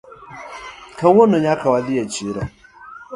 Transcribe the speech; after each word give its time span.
Kawuono 0.99 1.35
nyaka 1.45 1.65
wadhi 1.73 1.93
e 2.03 2.05
chiro 2.13 2.41